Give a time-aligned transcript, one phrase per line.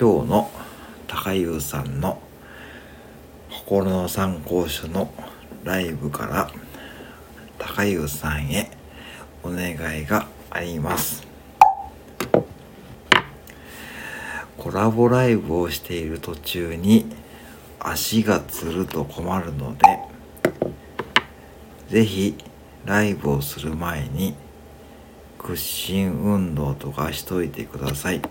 [0.00, 0.50] 今日の
[1.06, 2.22] 高優さんの
[3.50, 5.12] 心の参考書の
[5.62, 6.50] ライブから
[7.58, 8.70] 高優さんへ
[9.42, 11.26] お願いがあります
[14.56, 17.04] コラボライブをしている途中に
[17.78, 19.84] 足がつると困るので
[21.90, 22.38] ぜひ
[22.86, 24.34] ライブをする前に
[25.36, 28.22] 屈伸運動とかしといてください。